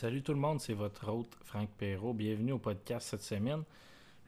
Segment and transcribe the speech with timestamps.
[0.00, 2.14] Salut tout le monde, c'est votre hôte Franck Perrault.
[2.14, 3.64] Bienvenue au podcast cette semaine.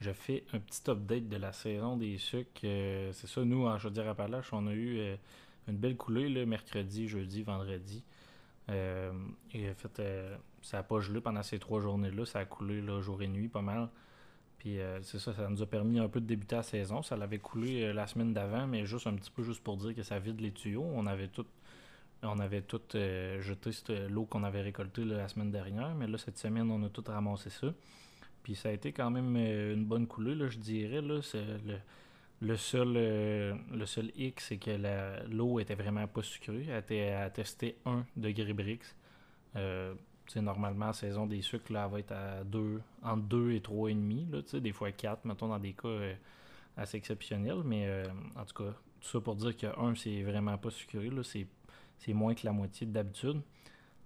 [0.02, 2.60] Je fais un petit update de la saison des sucres.
[2.64, 5.16] Euh, c'est ça, nous, en Chaudière-Appalaches, on a eu euh,
[5.68, 8.04] une belle coulée le mercredi, jeudi, vendredi.
[8.68, 9.12] Euh,
[9.54, 10.02] et en fait,
[10.60, 12.26] ça n'a pas gelé pendant ces trois journées-là.
[12.26, 13.88] Ça a coulé jour et nuit pas mal.
[14.58, 17.02] Puis c'est ça, ça nous a permis un peu de débuter la saison.
[17.02, 20.02] Ça l'avait coulé la semaine d'avant, mais juste un petit peu juste pour dire que
[20.02, 20.84] ça vide les tuyaux.
[20.92, 21.46] On avait tout
[22.22, 23.70] on avait tout euh, jeté
[24.08, 27.50] l'eau qu'on avait récoltée la semaine dernière, mais là, cette semaine, on a tout ramassé
[27.50, 27.68] ça.
[28.42, 31.00] Puis ça a été quand même euh, une bonne coulée, là, je dirais.
[31.00, 31.78] Là, le,
[32.40, 34.70] le, seul, euh, le seul hic, c'est que
[35.28, 36.66] l'eau était vraiment pas sucrée.
[36.68, 38.94] Elle était à tester 1 degré Brix.
[40.36, 44.60] normalement, la saison des sucres, là, elle va être à 2, entre 2 et 3,5.
[44.60, 45.98] Des fois 4, mettons, dans des cas
[46.76, 47.62] assez exceptionnels.
[47.64, 47.88] Mais
[48.36, 51.10] en tout cas, tout ça pour dire que 1, c'est vraiment pas sucré.
[51.22, 51.46] C'est
[52.04, 53.40] c'est moins que la moitié d'habitude.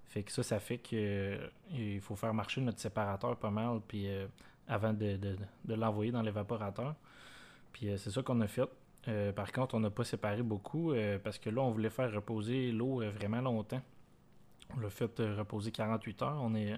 [0.06, 3.80] Fait que ça, ça fait que euh, il faut faire marcher notre séparateur pas mal
[3.86, 4.27] puis euh,
[4.69, 5.19] avant de,
[5.69, 6.94] l'envoyer dans l'évaporateur.
[7.72, 8.69] Puis euh, c'est ça qu'on a fait.
[9.34, 13.03] par contre, on n'a pas séparé beaucoup parce que là, on voulait faire reposer l'eau
[13.11, 13.83] vraiment longtemps.
[14.77, 16.41] On l'a fait reposer 48 heures.
[16.42, 16.75] On est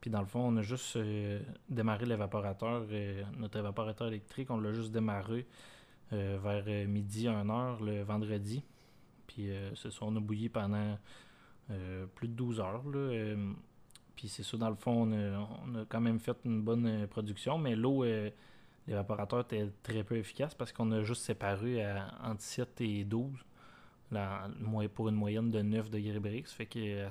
[0.00, 0.98] puis dans le fond, on a juste
[1.68, 2.84] démarré l'évaporateur,
[3.38, 5.46] notre évaporateur électrique, on l'a juste démarré
[6.12, 8.62] vers midi 1 heure le vendredi.
[9.26, 10.98] Puis euh, on a bouilli pendant
[11.70, 12.82] euh, plus de 12 heures.
[12.94, 13.52] Euh,
[14.16, 17.74] puis c'est ça, dans le fond, on a, quand même fait une bonne production, mais
[17.74, 18.04] l'eau,
[18.86, 21.84] l'évaporateur était très peu efficace parce qu'on a juste séparé
[22.22, 23.32] entre 7 et 12
[24.94, 26.44] pour une moyenne de 9 degrés Brix.
[26.46, 27.08] Fait que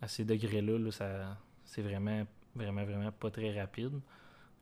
[0.00, 2.26] à, ces degrés-là, ça, c'est vraiment,
[2.56, 4.00] vraiment, vraiment pas très rapide,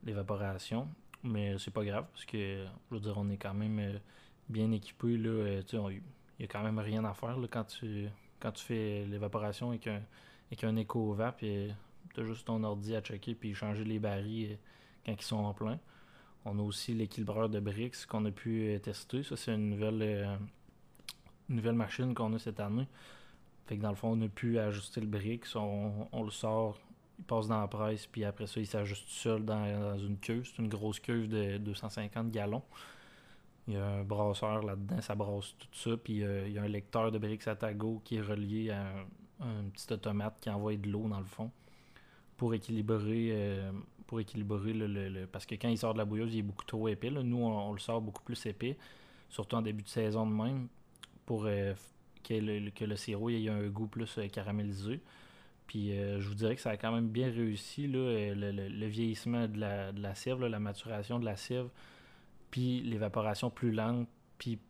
[0.05, 0.89] l'évaporation.
[1.23, 3.99] Mais c'est pas grave parce que, je veux dire, on est quand même
[4.51, 5.17] bien équipé.
[5.17, 5.63] Là,
[6.41, 8.09] n'y a quand même rien à faire quand, tu,
[8.41, 10.01] quand tu fais l'évaporation avec un,
[10.51, 11.71] avec un éco-vap et
[12.15, 14.57] tu as juste ton ordi à checker puis changer les barils euh,
[15.05, 15.79] quand ils sont en plein.
[16.45, 19.23] On a aussi l'équilibreur de Brix qu'on a pu euh, tester.
[19.23, 20.37] Ça, c'est une nouvelle, euh,
[21.49, 22.87] nouvelle machine qu'on a cette année.
[23.67, 25.57] Fait que dans le fond, on a pu ajuster le Brix.
[25.57, 26.79] On, le sort,
[27.19, 30.45] il passe dans la presse, puis après ça, il s'ajuste seul dans, dans une cuve.
[30.45, 32.63] C'est une grosse cuve de 250 gallons.
[33.67, 35.97] Il y a un brasseur là-dedans, ça brasse tout ça.
[35.97, 38.85] Puis euh, il y a un lecteur de Brix Atago qui est relié à
[39.41, 41.51] un, petit automate qui envoie de l'eau dans le fond
[42.37, 43.73] pour équilibrer euh,
[44.07, 46.89] pour équilibrer le, Parce que quand il sort de la bouilleuse, il est beaucoup trop
[46.89, 47.11] épais.
[47.11, 48.77] Nous, on, le sort beaucoup plus épais,
[49.31, 50.69] surtout en début de saison de même,
[51.25, 51.73] pour euh,
[52.23, 55.01] que, le, que le sirop ait un goût plus caramélisé.
[55.67, 59.59] Puis je vous dirais que ça a quand même bien réussi, là, le, vieillissement de
[59.59, 61.71] la, de la maturation de la sève
[62.55, 64.07] puis l'évaporation plus lente,
[64.39, 64.61] puis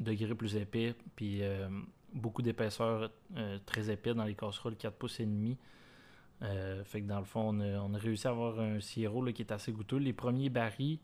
[0.00, 1.68] degré plus épais, puis euh,
[2.14, 5.58] beaucoup d'épaisseur euh, très épais dans les casseroles 4 pouces et demi.
[6.40, 9.52] Euh, fait que dans le fond, on a, réussi à avoir un sirop qui est
[9.52, 9.98] assez goûteux.
[9.98, 11.00] Les premiers barils,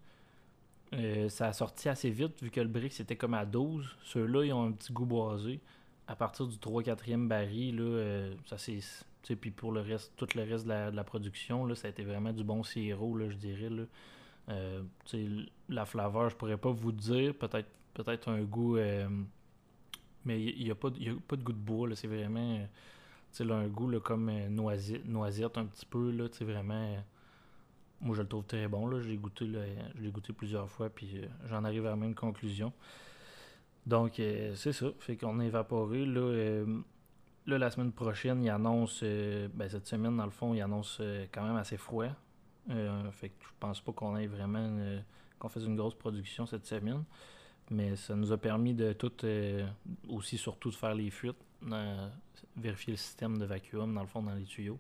[1.29, 3.99] ça a sorti assez vite vu que le brick c'était comme à 12.
[4.05, 5.61] Ceux-là, ils ont un petit goût boisé.
[6.09, 8.81] À partir du 3-4e baril, là, ça c'est.
[9.37, 11.91] Puis pour le reste, tout le reste de la, de la production, là, ça a
[11.91, 13.69] été vraiment du bon sirop, là, je dirais.
[13.69, 13.83] Là.
[14.51, 14.83] Euh,
[15.69, 17.35] la flaveur, je pourrais pas vous dire.
[17.35, 18.77] Peut-être peut-être un goût.
[18.77, 19.09] Euh,
[20.25, 21.89] mais il n'y a, pas de, pas de goût de bois.
[21.95, 22.67] C'est vraiment.
[23.39, 26.11] Là, un goût comme euh, noisette, noisette un petit peu.
[26.11, 26.97] Là, vraiment.
[28.01, 28.89] moi, je le trouve très bon.
[28.89, 30.91] Goûté, je l'ai goûté plusieurs fois.
[30.91, 32.73] Puis j'en arrive à la même conclusion.
[33.87, 34.87] Donc, c'est ça.
[34.99, 36.05] Fait qu'on a évaporé.
[36.05, 36.65] Là,
[37.47, 39.03] là, la semaine prochaine, il annonce.
[39.03, 41.01] ben, cette semaine, dans le fond, il annonce
[41.33, 42.09] quand même assez froid.
[42.71, 44.69] Euh, fait que je pense pas qu'on ait vraiment
[45.39, 47.05] qu'on fasse une grosse production cette semaine.
[47.71, 49.67] Mais ça nous a permis de tout euh,
[50.09, 51.39] aussi surtout de faire les fuites,
[52.57, 54.79] vérifier le système de vacuum dans le fond dans les tuyaux.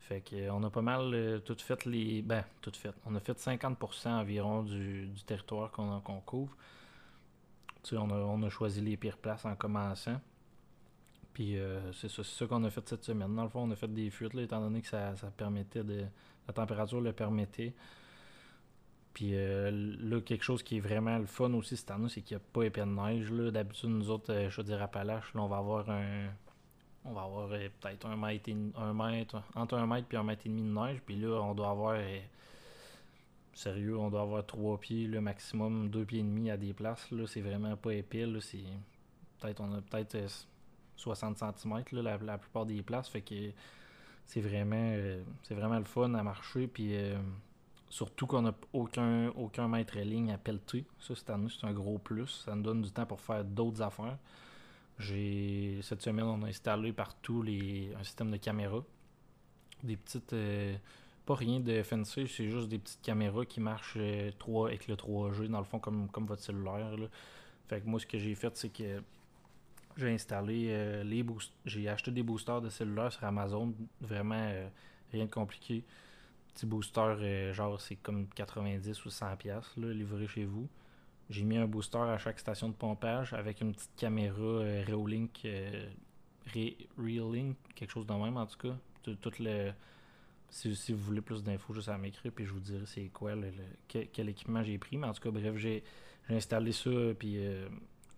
[0.00, 2.22] Fait que euh, on a pas mal tout fait les.
[2.22, 2.94] Ben, tout fait.
[3.06, 6.54] On a fait 50% environ du, territoire qu'on couvre.
[7.92, 10.20] on a, on a choisi les pires places en commençant.
[11.32, 11.56] Puis
[11.92, 13.34] c'est ça, qu'on a fait cette semaine.
[13.34, 16.04] Dans le fond, on a fait des fuites, étant donné que ça, ça permettait de,
[16.46, 17.72] la température le permettait.
[19.14, 19.70] Puis euh,
[20.00, 22.46] là, quelque chose qui est vraiment le fun aussi cette année, c'est qu'il n'y a
[22.52, 23.30] pas épais de neige.
[23.52, 26.28] D'habitude, nous autres, euh, je veux dire, Appalaches, là, on va avoir un.
[27.04, 30.42] On va avoir euh, peut-être un mètre, un mètre, entre un mètre et un mètre
[30.46, 31.00] et demi de neige.
[31.04, 31.98] Puis là, on doit avoir.
[33.52, 37.10] sérieux, on doit avoir trois pieds, le maximum deux pieds et demi à des places.
[37.10, 38.26] Là, c'est vraiment pas épais.
[38.26, 38.64] Là, c'est.
[39.40, 40.16] Peut-être on a peut-être
[40.96, 43.08] 60 cm là, la, plupart des places.
[43.08, 43.50] Fait que
[44.26, 46.66] c'est vraiment, euh, c'est vraiment le fun à marcher.
[46.66, 47.16] Puis euh,
[47.88, 50.84] surtout qu'on n'a aucun, aucun maître ligne à pelleter.
[51.00, 52.42] Ça, cette année, c'est un gros plus.
[52.44, 54.18] Ça nous donne du temps pour faire d'autres affaires.
[54.98, 58.84] J'ai Cette semaine, on a installé partout les, un système de caméra.
[59.82, 60.34] des petites.
[61.26, 63.98] pas rien de fancy, c'est juste des petites caméras qui marchent
[64.38, 66.94] 3, avec le 3G, dans le fond, comme, comme votre cellulaire.
[67.68, 69.02] Fait que moi, ce que j'ai fait, c'est que
[69.96, 71.52] j'ai installé les boosts.
[71.64, 74.52] J'ai acheté des boosters de cellulaire sur Amazon, vraiment
[75.12, 75.84] rien de compliqué.
[76.54, 80.68] Petit booster, genre c'est comme 90 ou 100$ pièces livré chez vous.
[81.32, 85.40] J'ai mis un booster à chaque station de pompage avec une petite caméra euh, Reolink,
[85.46, 85.88] euh,
[86.98, 88.76] Reolink, quelque chose de même en tout cas.
[90.50, 93.50] Si, vous voulez plus d'infos, juste à m'écrire, puis je vous dirai c'est quoi, le,
[93.88, 94.98] quel, équipement j'ai pris.
[94.98, 95.82] Mais en tout cas, bref, j'ai
[96.28, 97.66] installé ça, puis euh,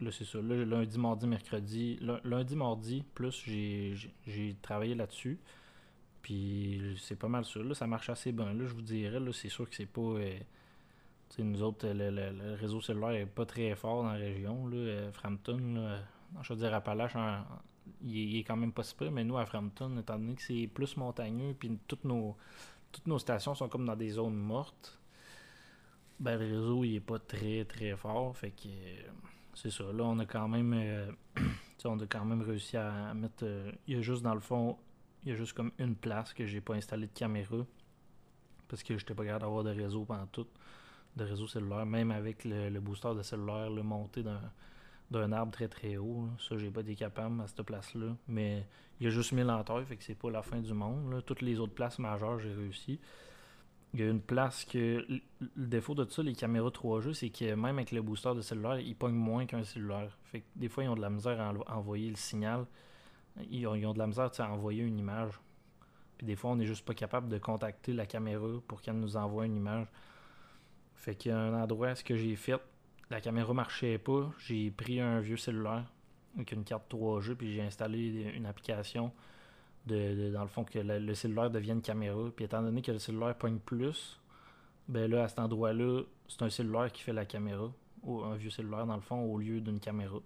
[0.01, 0.39] là, c'est ça.
[0.41, 1.99] Là, lundi, mardi, mercredi.
[2.25, 5.39] Lundi, mardi, plus j'ai travaillé là-dessus.
[6.23, 7.61] Puis c'est pas mal ça.
[7.61, 8.53] Là, ça marche assez bien.
[8.55, 10.01] Là, je vous dirais, là, c'est sûr que c'est pas.
[10.01, 10.39] Euh,
[11.39, 14.67] nous autres, le, réseau cellulaire est pas très fort dans la région.
[14.69, 14.77] Là.
[14.77, 15.99] Euh, Frampton,
[16.43, 17.17] je veux dire, Appalaches,
[18.03, 20.69] il, est, quand même pas si peu, mais nous, à Frampton, étant donné que c'est
[20.73, 22.37] plus montagneux, puis toutes nos,
[22.93, 24.99] toutes nos stations sont comme dans des zones mortes,
[26.21, 28.37] ben, le réseau, il est pas très, très fort.
[28.37, 28.69] Fait que
[29.55, 29.85] c'est ça.
[29.85, 30.73] Là, on a quand même.
[30.75, 31.11] Euh,
[31.85, 33.45] on a quand même réussi à mettre.
[33.87, 34.79] il y a juste dans le fond
[35.25, 37.57] il y a juste comme une place que j'ai pas installé de caméra.
[38.69, 40.47] Parce que j'étais pas capable d'avoir de réseau pendant tout.
[41.17, 41.87] De réseau cellulaire.
[41.87, 46.29] Même avec le, booster de cellulaire le monté d'un arbre très très haut.
[46.39, 48.17] Ça, j'ai pas été capable à cette place-là.
[48.29, 48.67] Mais
[49.01, 51.23] il y a juste 1000 en fait que c'est pas la fin du monde.
[51.25, 53.01] Toutes les autres places majeures, j'ai réussi.
[53.95, 55.07] Il y a une place que.
[55.57, 58.79] Le défaut de ça, les caméras 3G, c'est que même avec le booster de cellulaire,
[58.81, 60.17] ils pognent moins qu'un cellulaire.
[60.25, 62.67] Fait que des fois, ils ont de la misère à envoyer le signal
[63.51, 65.41] ils ont, de la misère à envoyer une image.
[66.17, 69.17] Puis des fois, on n'est juste pas capable de contacter la caméra pour qu'elle nous
[69.17, 69.87] envoie une image.
[70.95, 72.61] Fait qu'il y a un endroit, ce que j'ai fait,
[73.11, 74.31] la caméra marchait pas.
[74.39, 75.85] J'ai pris un vieux cellulaire
[76.37, 79.13] avec une carte 3G, puis j'ai installé une application
[79.87, 82.31] de, dans le fond que le, cellulaire devienne caméra.
[82.35, 84.21] Puis étant donné que le cellulaire pogne plus,
[84.89, 87.73] ben là, à cet endroit-là, c'est un cellulaire qui fait la caméra,
[88.03, 90.19] ou un vieux cellulaire dans le fond, au lieu d'une caméra.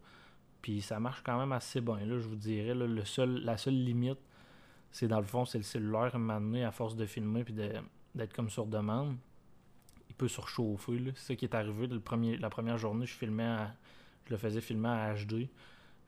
[0.63, 1.99] Puis ça marche quand même assez bien.
[1.99, 4.19] Là, je vous dirais, le seul, la seule limite,
[4.91, 8.51] c'est dans le fond, c'est le cellulaire à à force de filmer puis d'être comme
[8.51, 9.17] sur demande.
[10.09, 11.13] Il peut surchauffer.
[11.15, 11.87] C'est ça qui est arrivé.
[11.87, 13.57] Le premier, la première journée, je filmais
[14.25, 15.49] je le faisais filmer à HD.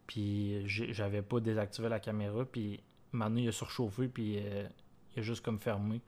[0.06, 2.44] Puis j'avais pas désactivé la caméra.
[2.44, 2.80] Puis
[3.12, 4.08] maintenant, il a surchauffé.
[4.08, 4.66] Puis euh,
[5.16, 6.00] il a juste comme fermé.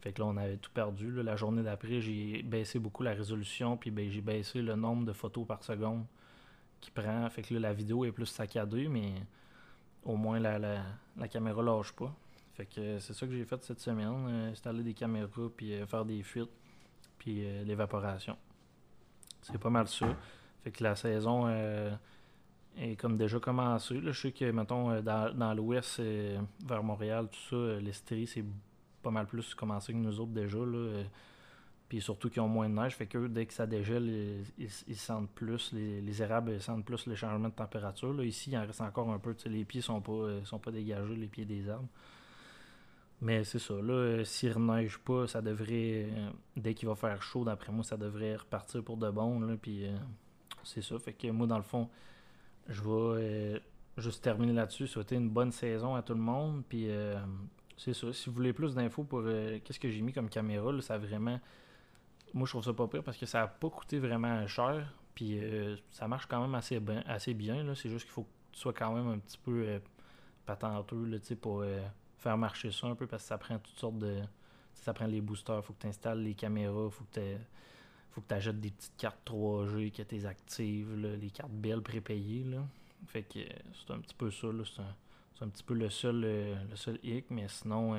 [0.00, 1.22] Fait que là, on avait tout perdu.
[1.22, 3.76] La journée d'après, j'ai baissé beaucoup la résolution.
[3.76, 6.04] Puis ben, j'ai baissé le nombre de photos par seconde
[6.80, 7.28] qui prend.
[7.30, 9.12] Fait que là, la vidéo est plus saccadée, mais
[10.04, 10.82] au moins la, la,
[11.16, 12.14] la caméra lâche pas.
[12.54, 15.86] Fait que c'est ça que j'ai fait cette semaine, euh, installer des caméras, puis euh,
[15.86, 16.50] faire des fuites,
[17.18, 18.36] puis euh, l'évaporation.
[19.40, 20.06] C'est pas mal ça.
[20.62, 21.48] Fait que la saison
[22.78, 24.00] est comme déjà commencée.
[24.00, 28.44] Là, je sais que, mettons, dans, dans l'ouest, vers Montréal, tout ça, l'Estrie, c'est
[29.02, 30.58] pas mal plus commencé que nous autres déjà.
[30.58, 31.04] Là.
[31.92, 35.28] Puis surtout qu'ils ont moins de neige, fait que dès que ça dégèle, ils, sentent
[35.28, 38.24] plus, les, érables sentent plus le changement de température.
[38.24, 39.36] Ici, il en reste encore un peu.
[39.44, 41.90] Les pieds sont pas, euh, sont pas dégagés, les pieds des arbres.
[43.20, 47.22] Mais c'est ça, là, euh, s'il neige pas, ça devrait, euh, dès qu'il va faire
[47.22, 49.40] chaud, d'après moi, ça devrait repartir pour de bon.
[49.40, 49.84] Là, puis
[50.64, 50.98] c'est ça.
[50.98, 51.90] Fait que moi, dans le fond,
[52.68, 53.62] je vais
[53.98, 56.62] juste terminer là-dessus, souhaiter une bonne saison à tout le monde.
[56.68, 56.88] Puis
[57.76, 58.12] c'est ça.
[58.12, 61.40] Si vous voulez plus d'infos pour qu'est-ce que j'ai mis comme caméra, ça a vraiment
[62.34, 64.92] moi, je trouve ça pas pire parce que ça n'a pas coûté vraiment cher.
[65.14, 67.02] Puis euh, ça marche quand même assez bien.
[67.06, 69.78] Assez bien C'est juste qu'il faut que tu sois quand même un petit peu euh,
[70.46, 71.80] patenteux là, pour euh,
[72.18, 74.22] faire marcher ça un peu parce que ça prend toutes sortes de.
[74.74, 77.36] Ça prend les boosters, faut que tu installes les caméras, faut que tu
[78.12, 82.44] faut que tu achètes des petites cartes 3G, que tu actives, les cartes belles prépayées.
[82.44, 82.58] Là.
[83.06, 84.48] Fait que c'est un petit peu ça.
[85.34, 87.96] C'est un, petit peu le seul, le seul hic, mais sinon,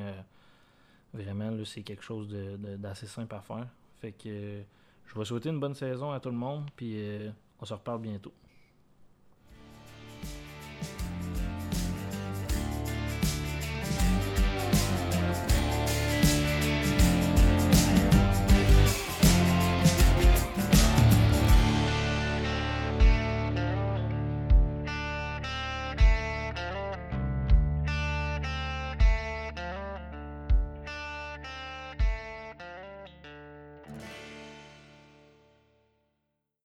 [1.13, 3.67] vraiment, c'est quelque chose d'assez simple à faire.
[3.99, 4.63] Fait que
[5.05, 7.29] je vais souhaiter une bonne saison à tout le monde, puis euh,
[7.59, 8.33] on se reparle bientôt.